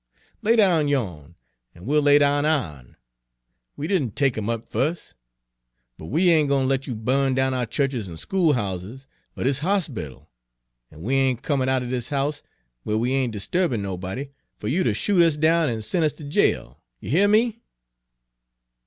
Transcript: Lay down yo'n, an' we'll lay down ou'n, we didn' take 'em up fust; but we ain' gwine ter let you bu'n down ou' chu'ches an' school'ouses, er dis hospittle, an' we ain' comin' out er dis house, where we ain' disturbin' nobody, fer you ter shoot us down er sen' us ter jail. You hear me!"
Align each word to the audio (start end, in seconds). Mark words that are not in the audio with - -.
Lay 0.41 0.55
down 0.55 0.87
yo'n, 0.87 1.35
an' 1.75 1.85
we'll 1.85 2.01
lay 2.01 2.17
down 2.17 2.43
ou'n, 2.43 2.95
we 3.75 3.85
didn' 3.85 4.09
take 4.09 4.35
'em 4.35 4.49
up 4.49 4.67
fust; 4.67 5.13
but 5.99 6.07
we 6.07 6.31
ain' 6.31 6.47
gwine 6.47 6.63
ter 6.63 6.69
let 6.69 6.87
you 6.87 6.95
bu'n 6.95 7.35
down 7.35 7.53
ou' 7.53 7.67
chu'ches 7.67 8.09
an' 8.09 8.15
school'ouses, 8.17 9.05
er 9.37 9.43
dis 9.43 9.59
hospittle, 9.59 10.27
an' 10.89 11.03
we 11.03 11.13
ain' 11.13 11.37
comin' 11.37 11.69
out 11.69 11.83
er 11.83 11.87
dis 11.91 12.09
house, 12.09 12.41
where 12.81 12.97
we 12.97 13.13
ain' 13.13 13.29
disturbin' 13.29 13.83
nobody, 13.83 14.29
fer 14.57 14.67
you 14.69 14.83
ter 14.83 14.95
shoot 14.95 15.21
us 15.21 15.37
down 15.37 15.69
er 15.69 15.81
sen' 15.83 16.01
us 16.03 16.13
ter 16.13 16.23
jail. 16.23 16.81
You 16.99 17.11
hear 17.11 17.27
me!" 17.27 17.61